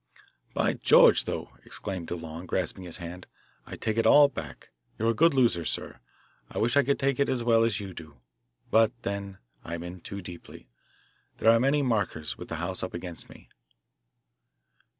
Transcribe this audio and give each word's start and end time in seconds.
"By 0.55 0.73
George 0.73 1.25
though," 1.25 1.51
exclaimed 1.63 2.07
DeLong, 2.07 2.47
grasping 2.47 2.85
his 2.85 2.97
hand. 2.97 3.27
"I 3.67 3.75
take 3.75 3.97
it 3.99 4.07
all 4.07 4.29
back. 4.29 4.69
You 4.97 5.05
are 5.05 5.11
a 5.11 5.13
good 5.13 5.35
loser, 5.35 5.63
sir. 5.63 5.99
I 6.49 6.57
wish 6.57 6.75
I 6.75 6.81
could 6.81 6.97
take 6.97 7.19
it 7.19 7.29
as 7.29 7.43
well 7.43 7.63
as 7.63 7.79
you 7.79 7.93
do. 7.93 8.17
But 8.71 8.91
then, 9.03 9.37
I'm 9.63 9.83
in 9.83 10.01
too 10.01 10.19
deeply. 10.19 10.67
There 11.37 11.51
are 11.51 11.57
too 11.57 11.67
many 11.69 11.83
'markers' 11.83 12.35
with 12.35 12.47
the 12.47 12.55
house 12.55 12.81
up 12.81 12.95
against 12.95 13.29
me." 13.29 13.49